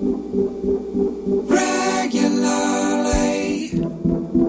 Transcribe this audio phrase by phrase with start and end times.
[0.00, 1.72] regularly.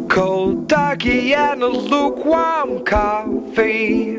[0.08, 4.18] Cold turkey and a lukewarm coffee.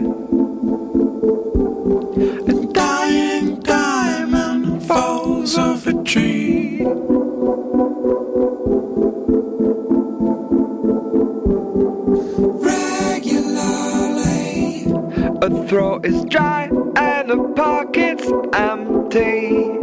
[2.48, 6.84] A dying diamond falls off a tree.
[13.20, 14.02] Regularly.
[15.42, 19.79] A throat is dry and a pocket's empty.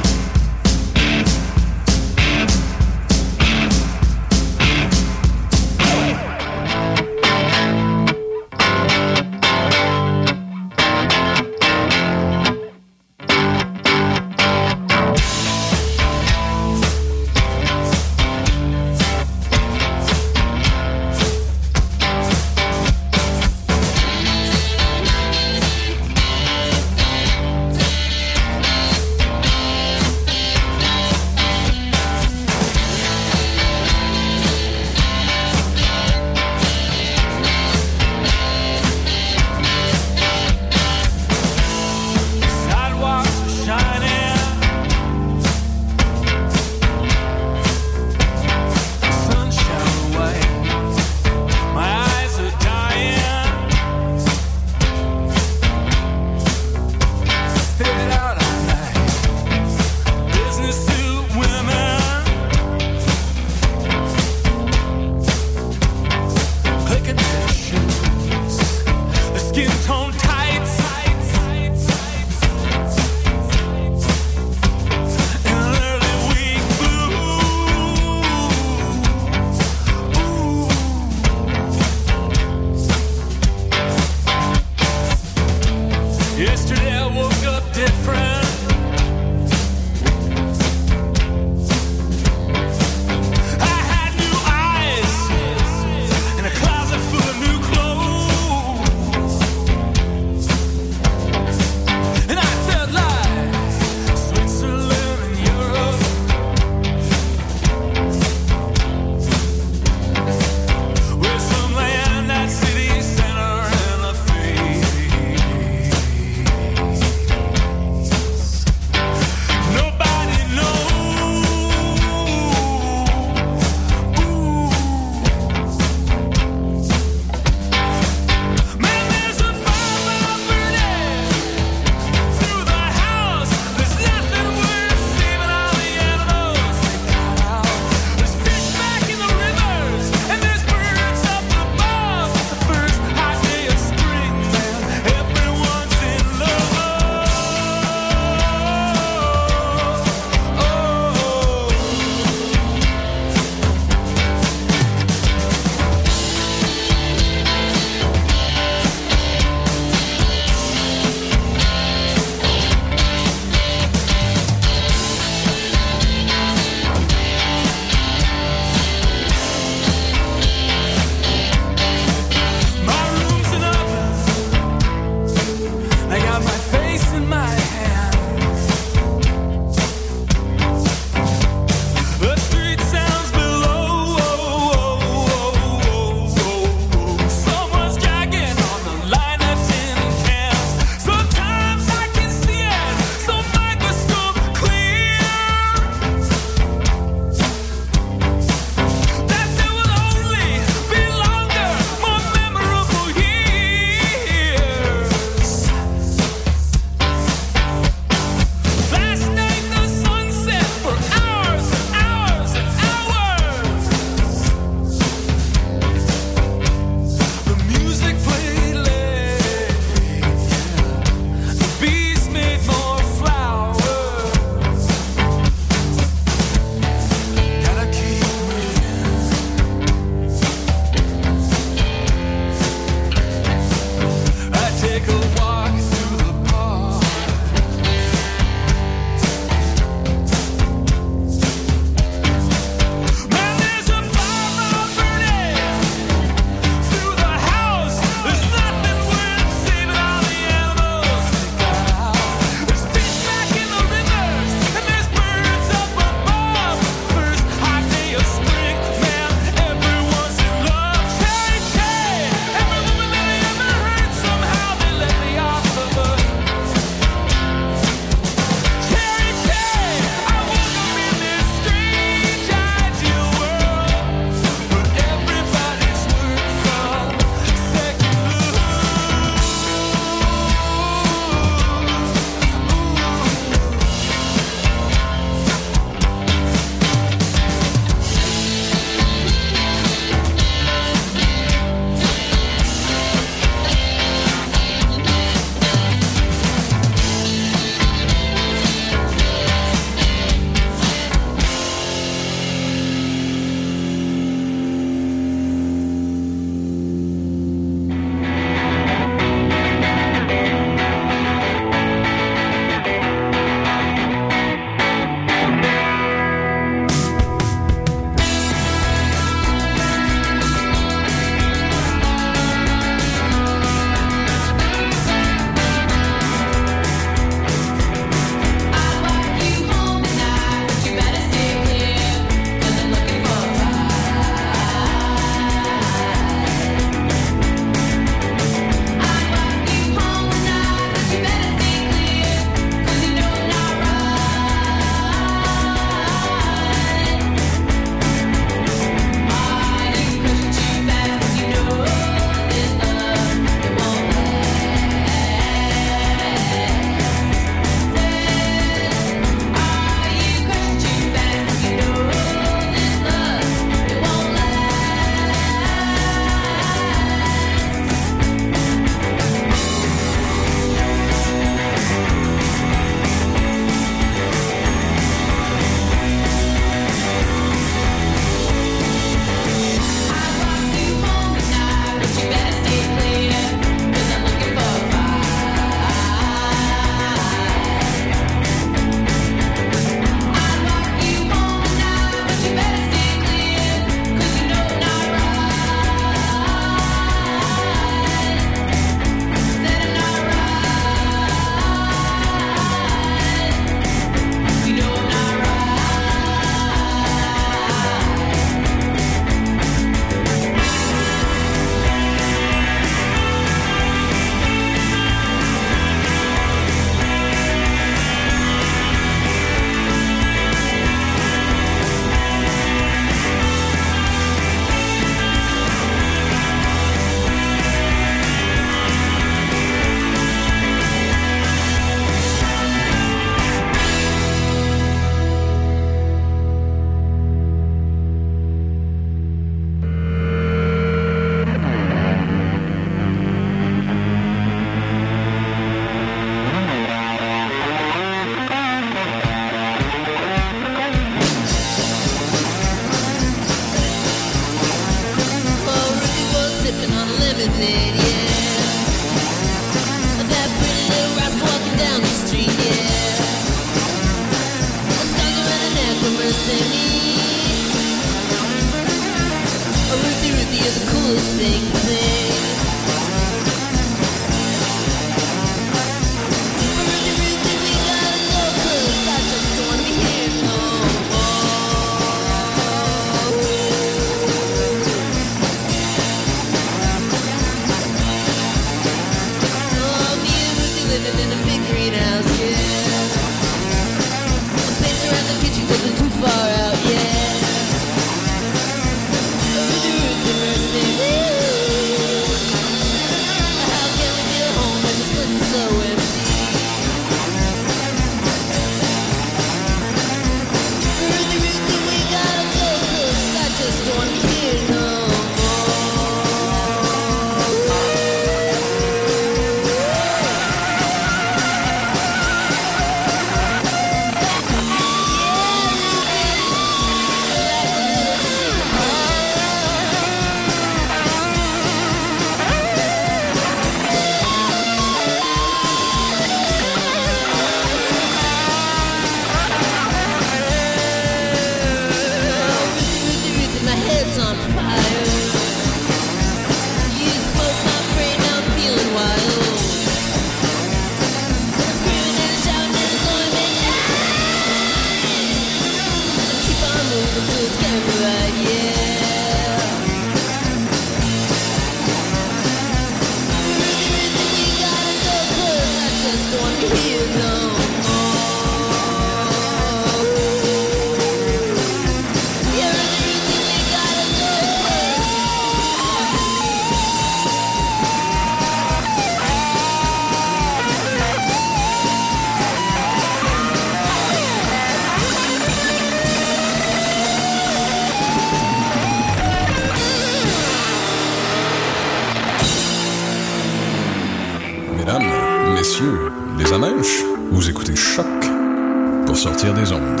[599.50, 600.00] sortir des ondes.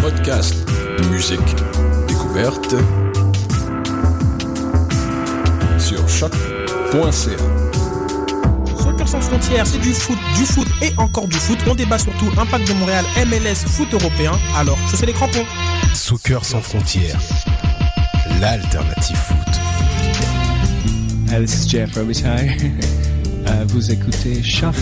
[0.00, 0.54] Podcast,
[1.10, 1.40] musique,
[2.08, 2.74] découverte
[5.78, 7.10] sur choc.ca.
[8.76, 11.58] Soccer sans frontières, c'est du foot, du foot et encore du foot.
[11.68, 14.32] On débat surtout impact de Montréal, MLS, foot européen.
[14.56, 15.44] Alors, je sais les crampons.
[15.94, 17.20] Soccer sans frontières,
[18.40, 19.36] l'alternative foot.
[21.30, 22.56] Hi, this is Jeff Robitaille.
[23.66, 24.74] vous écoutez chaque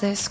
[0.00, 0.28] this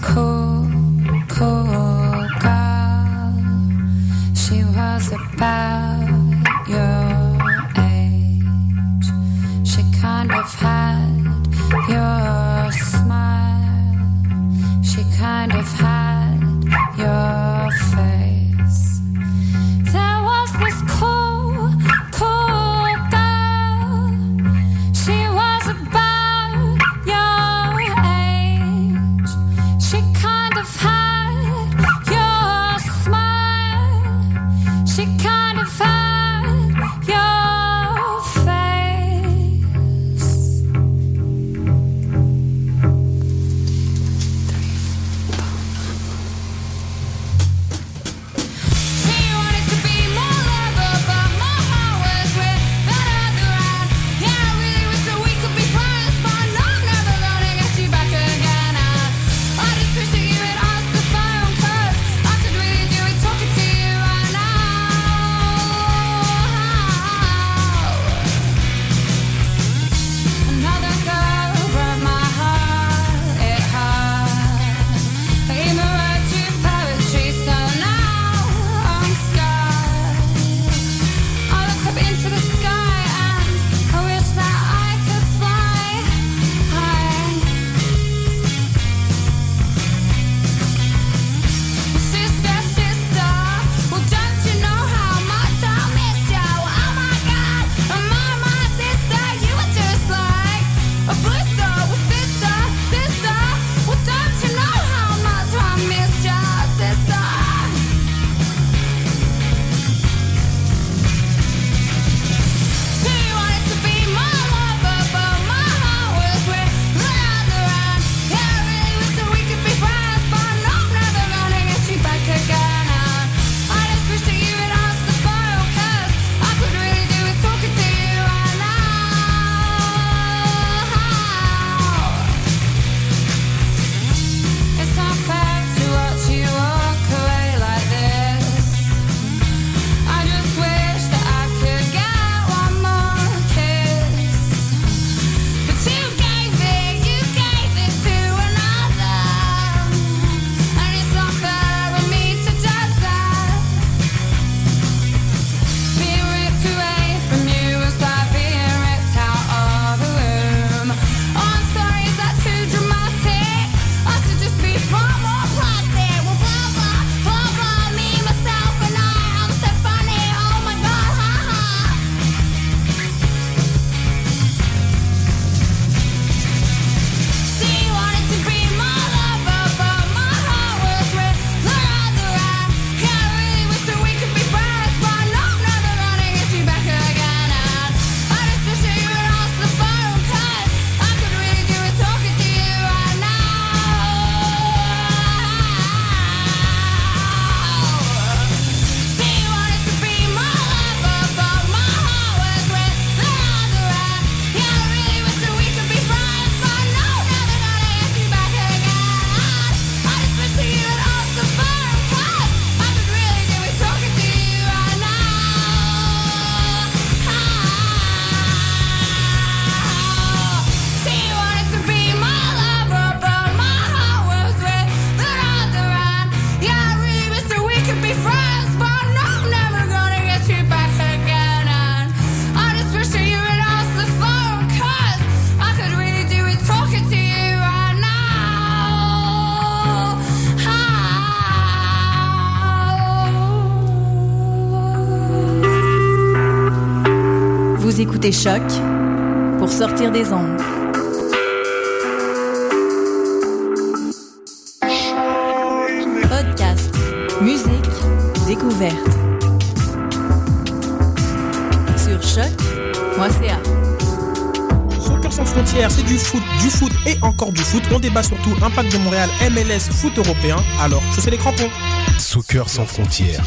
[268.09, 271.69] débat surtout impact de Montréal, MLS, foot européen, alors chaussez les crampons.
[272.17, 273.43] Soccer sans frontières,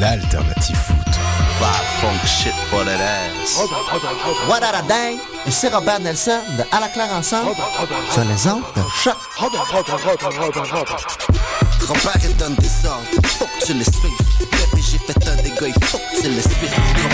[0.00, 1.14] l'alternative foot.
[2.00, 3.58] Funk shit for that ass.
[4.48, 5.16] What a day!
[5.46, 7.54] Ici Robert Nelson de À la claire ensemble
[8.12, 9.16] sur les ondes de choc.
[11.86, 14.10] Robert est un désordre, faut que tu le suives.
[14.40, 17.13] Bébé, j'ai fait un dégât, il faut que tu le suives.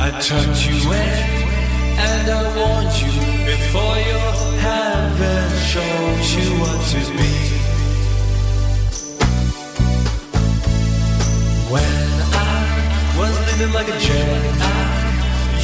[0.00, 1.48] I tucked you in.
[1.98, 3.10] And I warned you
[3.50, 7.34] before your heaven shows you what to be.
[11.74, 11.98] When
[12.30, 12.62] I
[13.18, 14.78] was living like a Jedi,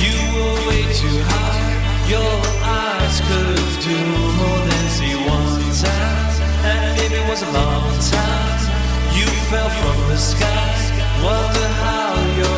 [0.03, 1.75] you were way too high.
[2.15, 2.35] Your
[2.83, 3.99] eyes could do
[4.41, 6.35] more than see one time,
[6.71, 8.61] and maybe it was a long time.
[9.15, 10.75] You fell from the sky.
[11.23, 12.54] Wonder how your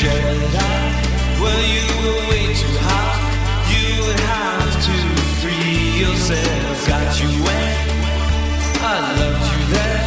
[0.00, 3.20] Jedi, well you were way too hot.
[3.68, 4.94] You would have to
[5.40, 6.88] free yourself.
[6.88, 7.76] Got you when
[8.80, 10.04] I loved you there,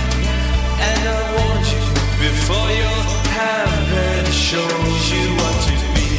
[0.89, 1.83] and I warned you
[2.25, 3.01] before your
[3.37, 6.09] heaven shows you what to be.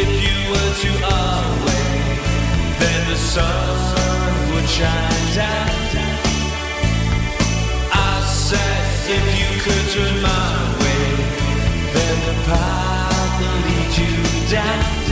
[0.00, 1.92] If you were to away,
[2.80, 3.74] then the sun
[4.50, 5.68] would shine down.
[7.92, 8.84] I said,
[9.16, 11.04] if you could turn my way,
[11.94, 14.14] then the path will lead you
[14.48, 15.09] down.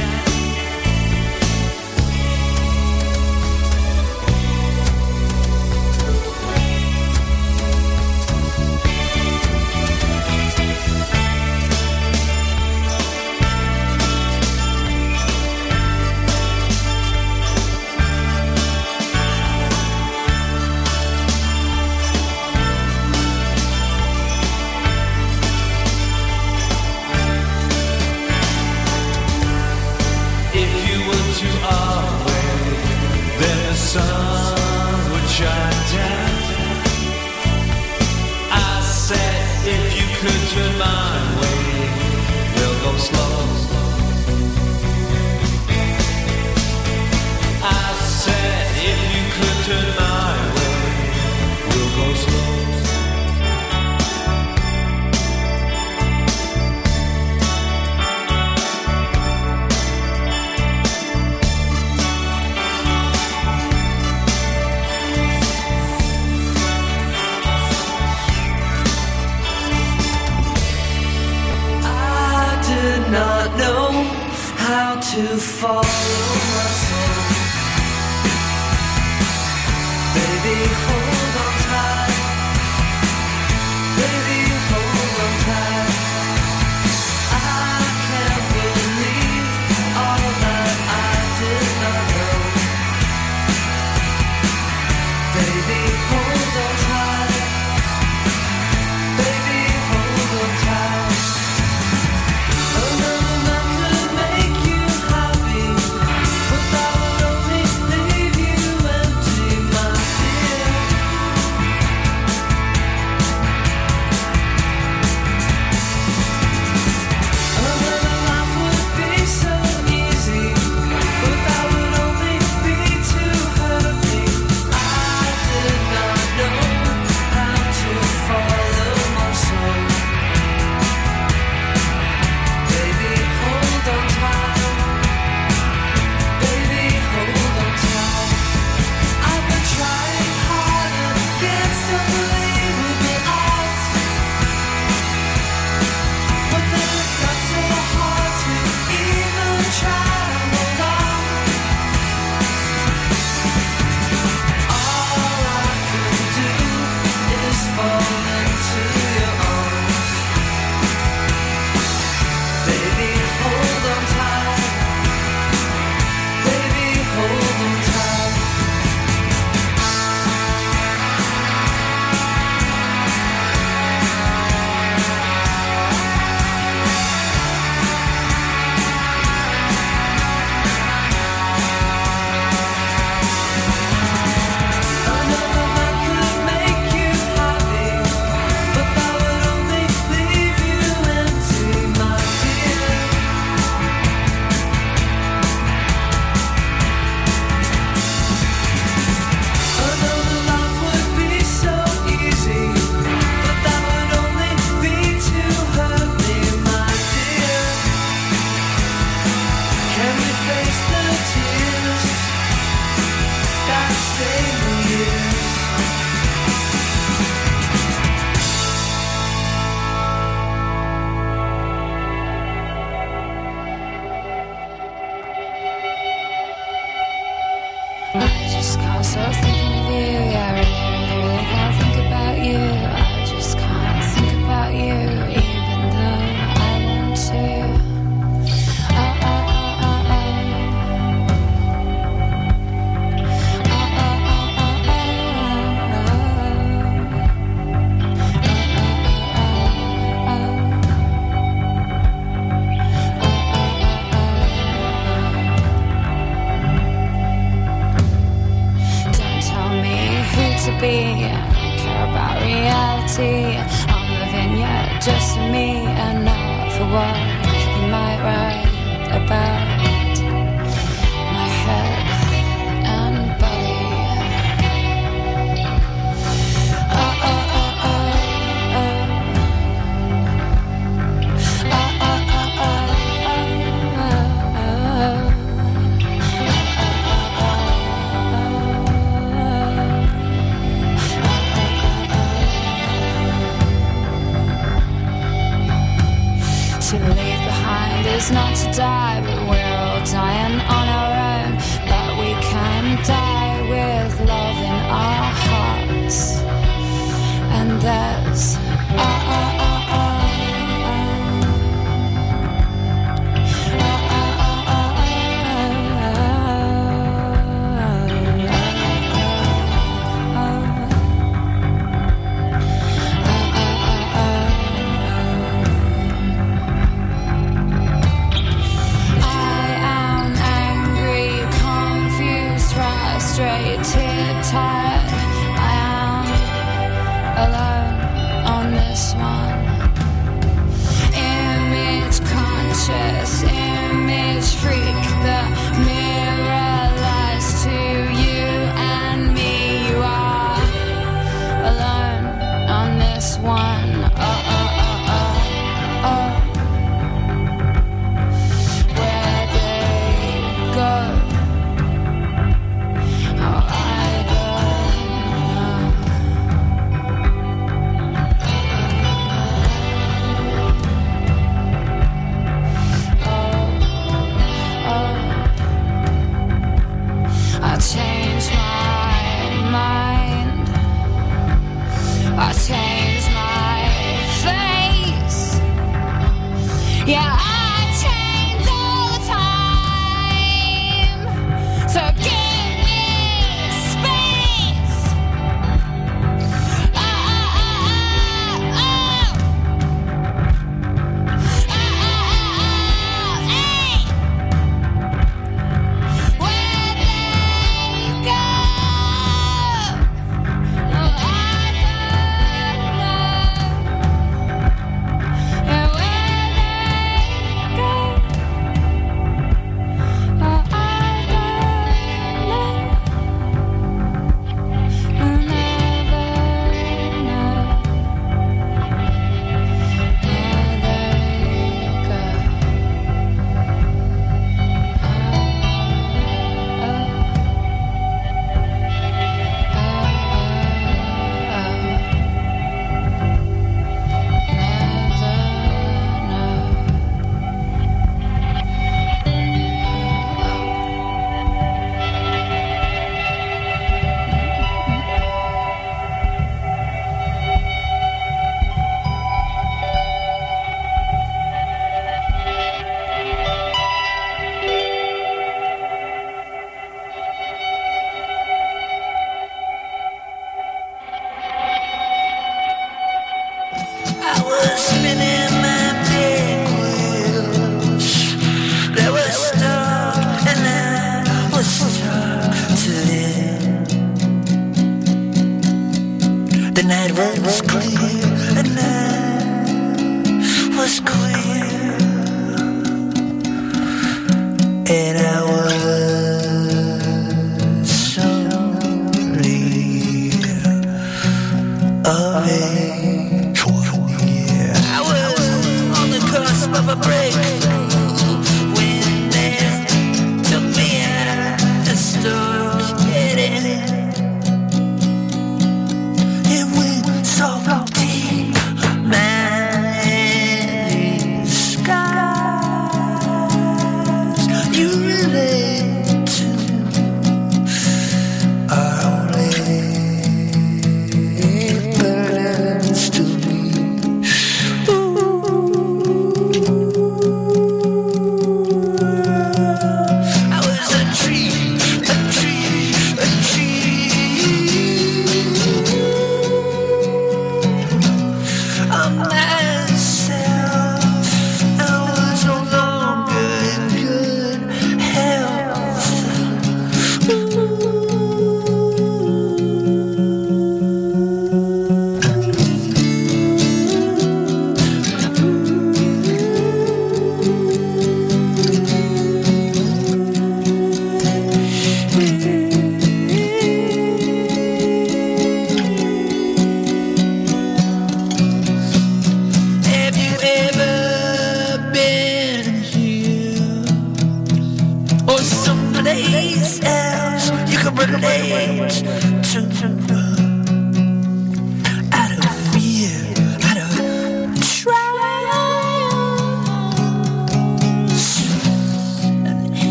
[263.18, 263.56] see.
[263.92, 265.68] I'm living yet just for me
[266.04, 267.37] and not for what.